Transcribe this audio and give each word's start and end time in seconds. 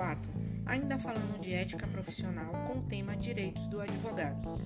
4. 0.00 0.32
Ainda 0.64 0.98
falando 0.98 1.38
de 1.38 1.52
ética 1.52 1.86
profissional 1.88 2.50
com 2.66 2.78
o 2.78 2.82
tema 2.84 3.14
Direitos 3.14 3.68
do 3.68 3.82
Advogado. 3.82 4.58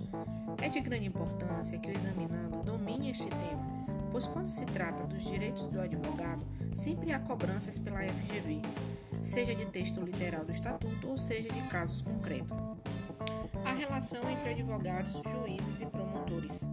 É 0.62 0.68
de 0.68 0.78
grande 0.78 1.06
importância 1.06 1.76
que 1.76 1.90
o 1.90 1.92
examinando 1.92 2.62
domine 2.62 3.10
este 3.10 3.26
tema, 3.26 3.66
pois 4.12 4.28
quando 4.28 4.48
se 4.48 4.64
trata 4.64 5.02
dos 5.02 5.24
direitos 5.24 5.66
do 5.66 5.80
advogado, 5.80 6.46
sempre 6.72 7.10
há 7.10 7.18
cobranças 7.18 7.80
pela 7.80 8.04
FGV, 8.04 8.62
seja 9.24 9.56
de 9.56 9.66
texto 9.66 10.00
literal 10.02 10.44
do 10.44 10.52
estatuto 10.52 11.08
ou 11.08 11.18
seja 11.18 11.48
de 11.48 11.62
casos 11.62 12.00
concretos. 12.00 12.56
A 13.64 13.72
relação 13.72 14.30
entre 14.30 14.50
advogados, 14.50 15.20
juízes 15.32 15.80
e 15.80 15.86
promotores. 15.86 16.70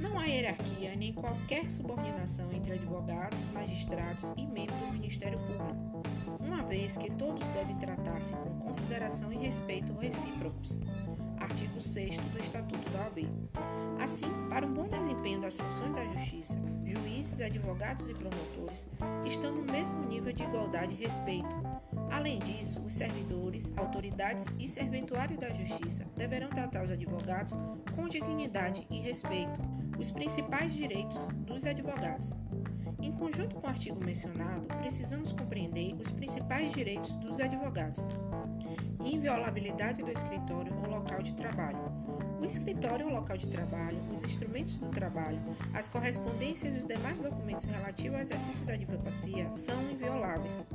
Não 0.00 0.18
há 0.18 0.24
hierarquia 0.24 0.96
nem 0.96 1.12
qualquer 1.12 1.70
subordinação 1.70 2.50
entre 2.52 2.74
advogados, 2.74 3.46
magistrados 3.52 4.34
e 4.36 4.44
membros 4.44 4.80
do 4.80 4.92
Ministério 4.92 5.38
Público, 5.38 6.02
uma 6.52 6.62
vez 6.62 6.98
que 6.98 7.10
todos 7.10 7.48
devem 7.48 7.74
tratar-se 7.76 8.34
com 8.34 8.50
consideração 8.60 9.32
e 9.32 9.36
respeito 9.36 9.94
recíprocos. 9.94 10.78
Artigo 11.38 11.80
6 11.80 12.18
do 12.18 12.38
Estatuto 12.38 12.90
da 12.90 13.04
OAB. 13.04 13.26
Assim, 13.98 14.26
para 14.50 14.66
um 14.66 14.74
bom 14.74 14.86
desempenho 14.86 15.40
das 15.40 15.58
funções 15.58 15.94
da 15.94 16.04
Justiça, 16.04 16.58
juízes, 16.84 17.40
advogados 17.40 18.08
e 18.08 18.14
promotores 18.14 18.86
estão 19.24 19.50
no 19.50 19.62
mesmo 19.64 20.04
nível 20.04 20.32
de 20.32 20.42
igualdade 20.42 20.92
e 20.92 21.02
respeito. 21.02 21.48
Além 22.10 22.38
disso, 22.38 22.80
os 22.80 22.92
servidores, 22.92 23.72
autoridades 23.76 24.46
e 24.58 24.68
serventuários 24.68 25.38
da 25.38 25.48
Justiça 25.54 26.04
deverão 26.14 26.50
tratar 26.50 26.84
os 26.84 26.90
advogados 26.90 27.56
com 27.96 28.06
dignidade 28.06 28.86
e 28.90 29.00
respeito, 29.00 29.60
os 29.98 30.10
principais 30.10 30.74
direitos 30.74 31.26
dos 31.46 31.64
advogados. 31.64 32.36
Conjunto 33.22 33.54
com 33.54 33.68
o 33.68 33.70
artigo 33.70 34.04
mencionado, 34.04 34.66
precisamos 34.78 35.32
compreender 35.32 35.94
os 35.94 36.10
principais 36.10 36.72
direitos 36.72 37.14
dos 37.14 37.38
advogados. 37.38 38.04
Inviolabilidade 38.98 40.02
do 40.02 40.10
escritório 40.10 40.76
ou 40.82 40.90
local 40.90 41.22
de 41.22 41.32
trabalho. 41.32 41.78
O 42.40 42.44
escritório 42.44 43.06
ou 43.06 43.12
local 43.12 43.38
de 43.38 43.46
trabalho, 43.46 44.00
os 44.12 44.24
instrumentos 44.24 44.76
do 44.80 44.88
trabalho, 44.88 45.40
as 45.72 45.88
correspondências 45.88 46.74
e 46.74 46.78
os 46.78 46.84
demais 46.84 47.20
documentos 47.20 47.62
relativos 47.62 48.16
ao 48.16 48.22
exercício 48.22 48.66
da 48.66 48.72
advocacia 48.72 49.48
são 49.52 49.80
invioláveis. 49.88 50.66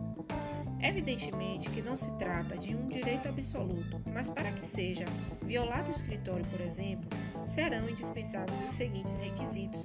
Evidentemente 0.82 1.70
que 1.70 1.82
não 1.82 1.98
se 1.98 2.10
trata 2.14 2.58
de 2.58 2.74
um 2.74 2.88
direito 2.88 3.28
absoluto, 3.28 4.02
mas 4.06 4.30
para 4.30 4.54
que 4.54 4.66
seja 4.66 5.04
violado 5.42 5.90
o 5.90 5.92
escritório, 5.92 6.46
por 6.46 6.62
exemplo, 6.62 7.10
serão 7.46 7.90
indispensáveis 7.90 8.64
os 8.64 8.72
seguintes 8.72 9.16
requisitos: 9.16 9.82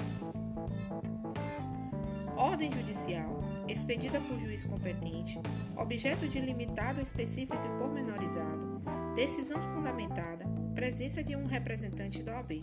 ordem 2.52 2.70
judicial, 2.70 3.42
expedida 3.66 4.20
por 4.20 4.38
juiz 4.38 4.66
competente, 4.66 5.40
objeto 5.74 6.28
de 6.28 6.38
limitado, 6.38 7.00
específico 7.00 7.56
e 7.56 7.78
pormenorizado, 7.78 8.82
decisão 9.14 9.58
fundamentada, 9.74 10.44
presença 10.74 11.24
de 11.24 11.34
um 11.34 11.46
representante 11.46 12.22
da 12.22 12.34
OAB. 12.34 12.60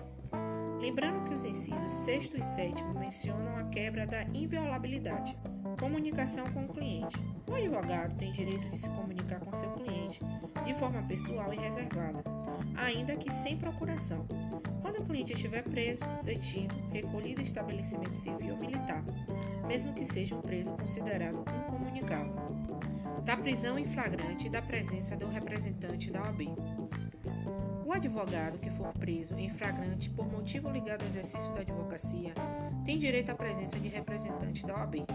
Lembrando 0.80 1.28
que 1.28 1.34
os 1.34 1.44
incisos 1.44 1.92
6 1.92 2.32
e 2.36 2.44
7 2.44 2.84
mencionam 3.00 3.58
a 3.58 3.64
quebra 3.64 4.06
da 4.06 4.24
inviolabilidade. 4.26 5.36
Comunicação 5.80 6.46
com 6.54 6.66
o 6.66 6.70
cliente. 6.70 7.18
O 7.50 7.56
advogado 7.56 8.16
tem 8.16 8.32
direito 8.32 8.70
de 8.70 8.78
se 8.78 8.90
comunicar 8.90 9.40
com 9.40 9.52
seu 9.52 9.72
cliente 9.72 10.22
de 10.64 10.74
forma 10.76 11.02
pessoal 11.04 11.52
e 11.52 11.58
reservada, 11.58 12.24
ainda 12.78 13.16
que 13.16 13.32
sem 13.32 13.58
procuração, 13.58 14.26
quando 14.82 15.00
o 15.00 15.06
cliente 15.06 15.34
estiver 15.34 15.64
preso, 15.64 16.06
detido, 16.24 16.76
recolhido 16.92 17.42
em 17.42 17.44
estabelecimento 17.44 18.16
civil 18.16 18.54
ou 18.54 18.58
militar, 18.58 19.04
mesmo 19.70 19.94
que 19.94 20.04
seja 20.04 20.36
um 20.36 20.42
preso 20.42 20.74
considerado 20.74 21.46
incomunicável. 21.68 22.34
Da 23.24 23.38
prisão 23.38 23.78
em 23.78 23.86
flagrante 23.86 24.48
e 24.48 24.50
da 24.50 24.64
presença 24.64 25.16
do 25.16 25.28
representante 25.28 26.10
da 26.10 26.24
OAB. 26.24 26.42
O 27.86 27.94
advogado 27.94 28.58
que 28.58 28.72
for 28.72 28.92
preso 28.94 29.38
em 29.38 29.48
flagrante 29.48 30.10
por 30.10 30.28
motivo 30.28 30.72
ligado 30.72 31.04
ao 31.04 31.08
exercício 31.08 31.54
da 31.54 31.62
advocacia 31.62 32.34
tem 32.84 32.98
direito 32.98 33.30
à 33.30 33.36
presença 33.36 33.80
de 33.80 33.88
representante 33.88 34.66
da 34.66 34.74
OAB. 34.74 35.06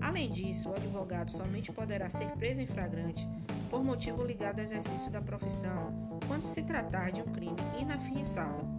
Além 0.00 0.30
disso, 0.30 0.70
o 0.70 0.74
advogado 0.74 1.30
somente 1.30 1.70
poderá 1.70 2.08
ser 2.08 2.30
preso 2.30 2.62
em 2.62 2.66
flagrante 2.66 3.28
por 3.68 3.84
motivo 3.84 4.24
ligado 4.24 4.60
ao 4.60 4.64
exercício 4.64 5.10
da 5.10 5.20
profissão 5.20 6.18
quando 6.26 6.44
se 6.44 6.62
tratar 6.62 7.12
de 7.12 7.20
um 7.20 7.26
crime 7.26 7.56
inafiançável. 7.78 8.69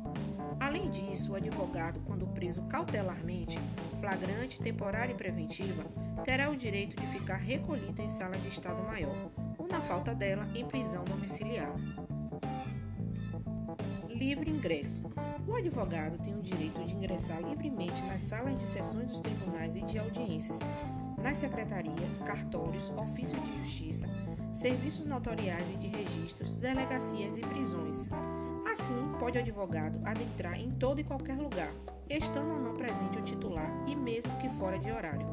Além 0.62 0.92
disso, 0.92 1.32
o 1.32 1.36
advogado, 1.36 2.00
quando 2.06 2.28
preso 2.28 2.62
cautelarmente, 2.66 3.58
flagrante, 4.00 4.62
temporária 4.62 5.12
e 5.12 5.18
preventiva, 5.18 5.84
terá 6.24 6.52
o 6.52 6.56
direito 6.56 6.96
de 6.96 7.08
ficar 7.08 7.38
recolhido 7.38 8.00
em 8.00 8.08
sala 8.08 8.38
de 8.38 8.48
Estado 8.48 8.84
Maior, 8.84 9.32
ou, 9.58 9.68
na 9.68 9.82
falta 9.82 10.14
dela, 10.14 10.48
em 10.54 10.64
prisão 10.64 11.04
domiciliar. 11.04 11.74
Livre 14.08 14.52
ingresso. 14.52 15.02
O 15.48 15.56
advogado 15.56 16.20
tem 16.20 16.36
o 16.36 16.44
direito 16.44 16.86
de 16.86 16.96
ingressar 16.96 17.42
livremente 17.42 18.04
nas 18.04 18.22
salas 18.22 18.56
de 18.60 18.68
sessões 18.68 19.08
dos 19.08 19.20
tribunais 19.20 19.76
e 19.76 19.82
de 19.82 19.98
audiências, 19.98 20.60
nas 21.18 21.38
secretarias, 21.38 22.20
cartórios, 22.20 22.92
ofícios 22.92 23.44
de 23.44 23.58
justiça, 23.58 24.06
serviços 24.52 25.08
notoriais 25.08 25.72
e 25.72 25.78
de 25.78 25.88
registros, 25.88 26.56
delegacias 26.56 27.36
e 27.36 27.42
prisões. 27.42 28.12
Pode 29.22 29.38
o 29.38 29.42
advogado 29.42 30.00
adentrar 30.04 30.60
em 30.60 30.72
todo 30.72 31.00
e 31.00 31.04
qualquer 31.04 31.38
lugar, 31.38 31.72
estando 32.10 32.54
ou 32.54 32.60
não 32.60 32.74
presente 32.74 33.20
o 33.20 33.22
titular 33.22 33.72
e 33.88 33.96
mesmo 33.96 34.36
que 34.40 34.50
fora 34.50 34.80
de 34.80 34.92
horário. 34.92 35.28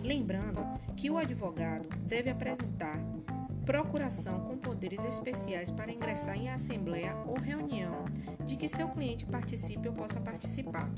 Lembrando 0.00 0.64
que 0.96 1.10
o 1.10 1.18
advogado 1.18 1.88
deve 2.06 2.30
apresentar 2.30 2.96
procuração 3.66 4.42
com 4.42 4.56
poderes 4.56 5.02
especiais 5.02 5.72
para 5.72 5.90
ingressar 5.90 6.36
em 6.36 6.50
assembleia 6.50 7.16
ou 7.26 7.36
reunião 7.36 8.04
de 8.44 8.56
que 8.56 8.68
seu 8.68 8.86
cliente 8.90 9.26
participe 9.26 9.88
ou 9.88 9.94
possa 9.94 10.20
participar. 10.20 10.88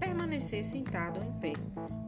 Permanecer 0.00 0.64
sentado 0.64 1.20
ou 1.20 1.24
em 1.24 1.32
pé. 1.34 1.52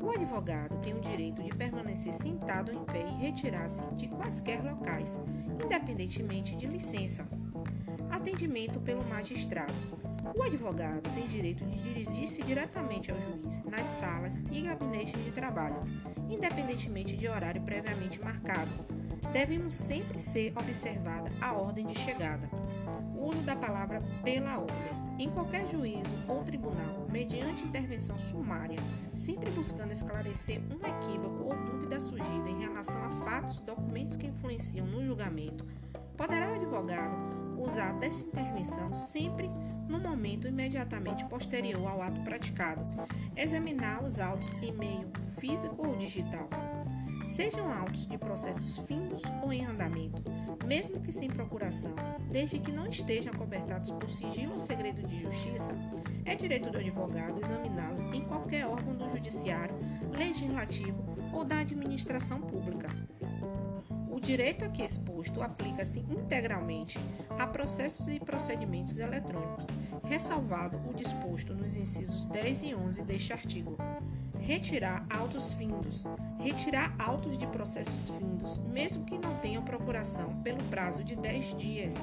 O 0.03 0.11
advogado 0.11 0.81
tem 0.81 0.95
o 0.95 1.01
direito 1.01 1.45
de 1.45 1.51
permanecer 1.51 2.13
sentado 2.13 2.73
ou 2.73 2.83
em 2.83 2.85
pé 2.87 3.07
e 3.07 3.23
retirar-se 3.23 3.85
de 3.95 4.09
quaisquer 4.09 4.65
locais, 4.65 5.21
independentemente 5.65 6.57
de 6.57 6.67
licença. 6.67 7.25
Atendimento 8.25 8.81
pelo 8.81 9.05
magistrado. 9.05 9.75
O 10.35 10.43
advogado 10.43 11.03
tem 11.13 11.27
direito 11.27 11.63
de 11.63 11.79
dirigir-se 11.79 12.43
diretamente 12.43 13.11
ao 13.11 13.21
juiz 13.21 13.63
nas 13.65 13.87
salas 13.87 14.43
e 14.51 14.63
gabinetes 14.63 15.23
de 15.23 15.31
trabalho, 15.31 15.83
independentemente 16.31 17.19
de 17.19 17.29
horário 17.29 17.61
previamente 17.61 18.19
marcado. 18.23 18.73
Devemos 19.31 19.75
sempre 19.75 20.19
ser 20.19 20.55
observada 20.57 21.31
a 21.39 21.53
ordem 21.53 21.87
de 21.87 21.95
chegada. 21.99 22.49
O 23.15 23.27
uso 23.27 23.43
da 23.43 23.55
palavra 23.55 24.03
pela 24.23 24.59
ordem 24.59 25.05
em 25.19 25.29
qualquer 25.29 25.69
juízo 25.69 26.15
ou 26.27 26.43
tribunal, 26.43 27.07
mediante 27.13 27.63
intervenção 27.63 28.19
sumária, 28.19 28.79
sempre 29.13 29.51
buscando 29.51 29.93
esclarecer 29.93 30.63
um 30.71 30.79
equívoco 30.79 31.45
ou 31.45 31.65
dúvida 31.67 32.01
surgida 32.01 32.49
em 32.49 32.61
relação 32.61 33.05
a 33.05 33.11
fatos, 33.11 33.61
documentos 33.61 34.17
que 34.17 34.27
influenciam 34.27 34.87
no 34.87 35.05
julgamento, 35.05 35.67
poderá 36.17 36.51
o 36.51 36.55
advogado 36.55 37.44
usar 37.65 37.93
dessa 37.95 38.25
intervenção 38.25 38.95
sempre 38.95 39.51
no 39.89 39.99
momento 39.99 40.49
imediatamente 40.49 41.25
posterior 41.27 41.87
ao 41.87 42.03
ato 42.03 42.21
praticado, 42.23 42.85
examinar 43.37 44.03
os 44.03 44.19
autos 44.19 44.55
em 44.57 44.73
meio 44.73 45.11
físico 45.39 45.87
ou 45.87 45.97
digital, 45.97 46.49
sejam 47.25 47.71
autos 47.73 48.07
de 48.07 48.17
processos 48.19 48.79
findos 48.87 49.23
ou 49.43 49.53
em 49.53 49.65
andamento, 49.65 50.23
mesmo 50.67 51.01
que 51.01 51.13
sem 51.13 51.29
procuração, 51.29 51.95
desde 52.31 52.59
que 52.59 52.73
não 52.73 52.87
estejam 52.87 53.33
acobertados 53.33 53.91
por 53.91 54.09
sigilo 54.09 54.55
ou 54.55 54.61
segredo 54.61 55.03
de 55.07 55.21
justiça, 55.21 55.73
é 56.25 56.35
direito 56.35 56.71
do 56.71 56.79
advogado 56.79 57.41
examiná-los 57.41 58.05
em 58.05 58.25
qualquer 58.25 58.67
órgão 58.67 58.95
do 58.95 59.09
judiciário, 59.09 59.77
legislativo 60.17 61.05
ou 61.33 61.45
da 61.45 61.59
administração 61.59 62.41
pública. 62.41 62.89
O 64.15 64.21
direito 64.21 64.65
aqui 64.65 64.81
exposto 64.81 65.43
aplica-se 65.43 65.99
integralmente 65.99 67.01
a 67.37 67.49
processos 67.49 68.07
e 68.07 68.21
procedimentos 68.21 69.01
eletrônicos, 69.01 69.67
ressalvado 70.05 70.81
o 70.89 70.95
disposto 70.95 71.53
nos 71.53 71.75
incisos 71.75 72.25
10 72.27 72.63
e 72.63 72.75
11 72.77 73.03
deste 73.03 73.33
artigo 73.33 73.77
retirar 74.45 75.07
autos 75.11 75.55
findos, 75.55 76.05
retirar 76.39 76.95
autos 76.99 77.39
de 77.39 77.47
processos 77.47 78.11
findos, 78.11 78.59
mesmo 78.59 79.05
que 79.05 79.19
não 79.19 79.37
tenham 79.39 79.65
procuração, 79.65 80.43
pelo 80.43 80.63
prazo 80.65 81.03
de 81.03 81.17
10 81.17 81.57
dias. 81.57 81.95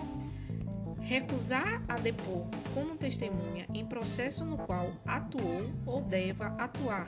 Recusar 1.00 1.84
a 1.88 1.98
depor 1.98 2.46
como 2.74 2.98
testemunha 2.98 3.68
em 3.74 3.86
processo 3.86 4.44
no 4.44 4.58
qual 4.58 4.92
atuou 5.06 5.72
ou 5.86 6.02
deva 6.02 6.48
atuar. 6.58 7.08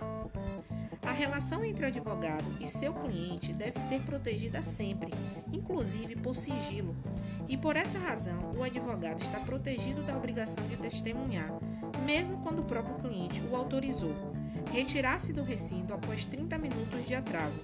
A 1.05 1.11
relação 1.11 1.63
entre 1.63 1.85
o 1.85 1.87
advogado 1.87 2.45
e 2.59 2.67
seu 2.67 2.93
cliente 2.93 3.53
deve 3.53 3.79
ser 3.79 4.01
protegida 4.01 4.63
sempre, 4.63 5.13
inclusive 5.51 6.15
por 6.15 6.35
sigilo, 6.35 6.95
e 7.47 7.57
por 7.57 7.75
essa 7.75 7.99
razão 7.99 8.53
o 8.55 8.63
advogado 8.63 9.21
está 9.21 9.39
protegido 9.39 10.01
da 10.03 10.15
obrigação 10.15 10.65
de 10.67 10.77
testemunhar, 10.77 11.51
mesmo 12.05 12.37
quando 12.37 12.59
o 12.59 12.65
próprio 12.65 12.95
cliente 12.95 13.41
o 13.41 13.55
autorizou 13.55 14.33
retirar-se 14.71 15.33
do 15.33 15.43
recinto 15.43 15.93
após 15.93 16.25
30 16.25 16.57
minutos 16.57 17.05
de 17.05 17.13
atraso. 17.13 17.61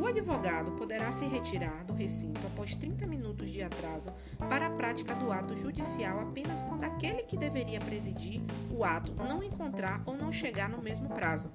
O 0.00 0.06
advogado 0.06 0.72
poderá 0.72 1.12
se 1.12 1.26
retirar 1.26 1.84
do 1.84 1.92
recinto 1.92 2.46
após 2.46 2.74
30 2.74 3.06
minutos 3.06 3.50
de 3.50 3.62
atraso 3.62 4.10
para 4.48 4.66
a 4.66 4.70
prática 4.70 5.14
do 5.14 5.30
ato 5.30 5.54
judicial 5.54 6.20
apenas 6.20 6.62
quando 6.62 6.84
aquele 6.84 7.24
que 7.24 7.36
deveria 7.36 7.78
presidir 7.78 8.40
o 8.70 8.82
ato 8.82 9.12
não 9.14 9.42
encontrar 9.42 10.02
ou 10.06 10.16
não 10.16 10.32
chegar 10.32 10.70
no 10.70 10.80
mesmo 10.80 11.10
prazo. 11.10 11.50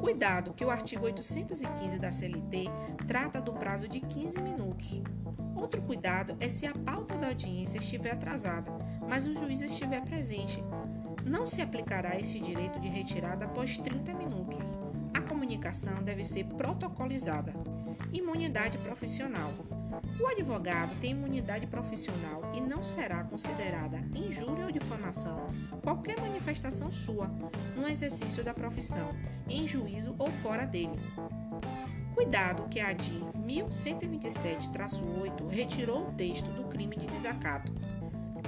Cuidado 0.00 0.54
que 0.54 0.64
o 0.64 0.70
artigo 0.70 1.04
815 1.04 1.98
da 1.98 2.10
CLT 2.10 2.64
trata 3.06 3.38
do 3.40 3.52
prazo 3.52 3.86
de 3.86 4.00
15 4.00 4.40
minutos. 4.40 5.02
Outro 5.54 5.82
cuidado 5.82 6.36
é 6.40 6.48
se 6.48 6.66
a 6.66 6.72
pauta 6.72 7.18
da 7.18 7.28
audiência 7.28 7.78
estiver 7.78 8.12
atrasada, 8.12 8.72
mas 9.06 9.26
o 9.26 9.34
juiz 9.34 9.60
estiver 9.60 10.02
presente. 10.02 10.64
Não 11.24 11.44
se 11.44 11.60
aplicará 11.60 12.18
esse 12.18 12.40
direito 12.40 12.80
de 12.80 12.88
retirada 12.88 13.44
após 13.44 13.76
30 13.76 14.14
minutos. 14.14 14.64
A 15.12 15.20
comunicação 15.20 16.02
deve 16.02 16.24
ser 16.24 16.44
protocolizada. 16.44 17.52
Imunidade 18.10 18.78
profissional. 18.78 19.52
O 20.20 20.26
advogado 20.26 20.94
tem 21.00 21.12
imunidade 21.12 21.66
profissional 21.66 22.42
e 22.54 22.60
não 22.60 22.82
será 22.82 23.24
considerada 23.24 23.98
injúria 24.14 24.66
ou 24.66 24.72
difamação 24.72 25.48
qualquer 25.82 26.20
manifestação 26.20 26.92
sua 26.92 27.28
no 27.76 27.88
exercício 27.88 28.44
da 28.44 28.54
profissão, 28.54 29.14
em 29.48 29.66
juízo 29.66 30.14
ou 30.18 30.30
fora 30.30 30.64
dele. 30.64 30.98
Cuidado 32.14 32.68
que 32.68 32.78
a 32.80 32.92
DIN 32.92 33.30
1127-8 33.46 35.48
retirou 35.48 36.08
o 36.08 36.12
texto 36.12 36.50
do 36.50 36.64
crime 36.64 36.96
de 36.96 37.06
desacato. 37.06 37.72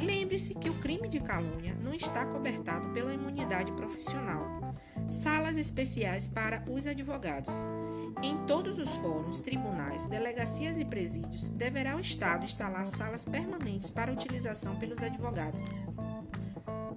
Lembre-se 0.01 0.55
que 0.55 0.69
o 0.69 0.79
crime 0.81 1.09
de 1.09 1.21
calúnia 1.21 1.77
não 1.81 1.95
está 1.95 2.27
cobertado 2.27 2.89
pela 2.91 3.15
imunidade 3.15 3.71
profissional. 3.73 4.75
Salas 5.09 5.57
especiais 5.57 6.27
para 6.27 6.63
os 6.69 6.87
advogados. 6.87 7.53
Em 8.21 8.37
todos 8.47 8.79
os 8.79 8.89
fóruns, 8.97 9.41
tribunais, 9.41 10.05
delegacias 10.07 10.77
e 10.77 10.85
presídios, 10.85 11.51
deverá 11.51 11.97
o 11.97 12.01
Estado 12.01 12.45
instalar 12.45 12.87
salas 12.87 13.25
permanentes 13.25 13.89
para 13.91 14.13
utilização 14.13 14.77
pelos 14.77 15.03
advogados. 15.03 15.63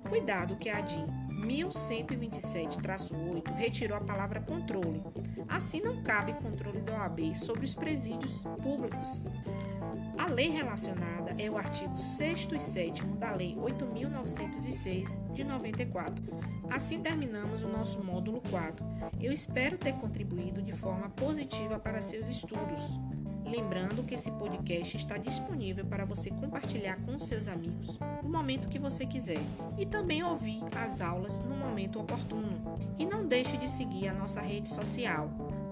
Cuidado 0.09 0.57
que 0.57 0.69
a 0.69 0.81
DIN 0.81 1.05
1127-8 1.45 3.53
retirou 3.55 3.97
a 3.97 4.01
palavra 4.01 4.41
controle. 4.41 5.03
Assim 5.47 5.79
não 5.81 6.01
cabe 6.01 6.33
controle 6.33 6.81
da 6.81 6.93
OAB 6.93 7.35
sobre 7.35 7.65
os 7.65 7.75
presídios 7.75 8.43
públicos. 8.63 9.23
A 10.17 10.27
lei 10.27 10.49
relacionada 10.49 11.35
é 11.37 11.49
o 11.49 11.57
artigo 11.57 11.97
6 11.97 12.47
e 12.53 12.59
7 12.59 13.05
da 13.05 13.33
Lei 13.33 13.55
8.906 13.55 15.33
de 15.33 15.43
94. 15.43 16.23
Assim 16.69 17.01
terminamos 17.01 17.63
o 17.63 17.67
nosso 17.67 18.03
módulo 18.03 18.41
4. 18.49 18.85
Eu 19.19 19.31
espero 19.31 19.77
ter 19.77 19.93
contribuído 19.93 20.61
de 20.61 20.71
forma 20.71 21.09
positiva 21.09 21.77
para 21.77 22.01
seus 22.01 22.27
estudos. 22.29 22.79
Lembrando 23.45 24.03
que 24.03 24.15
esse 24.15 24.31
podcast 24.31 24.97
está 24.97 25.17
disponível 25.17 25.85
para 25.85 26.05
você 26.05 26.31
compartilhar 26.31 26.95
com 27.01 27.19
seus 27.19 27.47
amigos 27.47 27.99
no 28.23 28.29
momento 28.29 28.69
que 28.69 28.79
você 28.79 29.05
quiser 29.05 29.41
e 29.77 29.85
também 29.85 30.23
ouvir 30.23 30.63
as 30.75 30.99
aulas 31.01 31.39
no 31.39 31.55
momento 31.55 31.99
oportuno. 31.99 32.79
E 32.97 33.05
não 33.05 33.27
deixe 33.27 33.57
de 33.57 33.69
seguir 33.69 34.07
a 34.07 34.13
nossa 34.13 34.41
rede 34.41 34.69
social. 34.69 35.29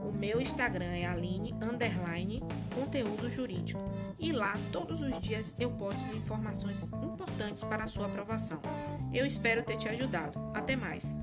O 0.07 0.12
meu 0.16 0.40
Instagram 0.40 0.86
é 0.94 1.06
aline 1.06 1.56
underline 1.62 2.44
conteúdo 2.75 3.30
jurídico 3.30 3.81
e 4.23 4.31
lá 4.31 4.57
todos 4.71 5.01
os 5.01 5.19
dias 5.19 5.53
eu 5.59 5.69
posto 5.69 6.15
informações 6.15 6.89
importantes 7.03 7.63
para 7.63 7.83
a 7.83 7.87
sua 7.87 8.05
aprovação. 8.05 8.61
Eu 9.13 9.25
espero 9.25 9.61
ter 9.63 9.77
te 9.77 9.89
ajudado. 9.89 10.39
Até 10.53 10.77
mais! 10.77 11.19